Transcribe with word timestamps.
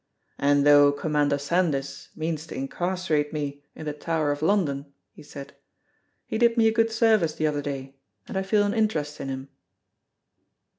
"And 0.39 0.65
though 0.65 0.91
Commander 0.91 1.37
Sandys 1.37 2.09
means 2.15 2.47
to 2.47 2.55
incarcerate 2.55 3.31
me 3.31 3.63
in 3.75 3.85
the 3.85 3.93
Tower 3.93 4.31
of 4.31 4.41
London," 4.41 4.91
he 5.11 5.21
said, 5.21 5.53
"he 6.25 6.39
did 6.39 6.57
me 6.57 6.67
a 6.67 6.73
good 6.73 6.89
service 6.91 7.35
the 7.35 7.45
other 7.45 7.61
day, 7.61 7.97
and 8.27 8.35
I 8.35 8.41
feel 8.41 8.63
an 8.63 8.73
interest 8.73 9.19
in 9.21 9.27
him." 9.29 9.49